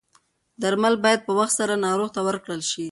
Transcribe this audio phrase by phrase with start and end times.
[0.61, 2.79] درمل باید په وخت سره ناروغ ته ورکړل شي.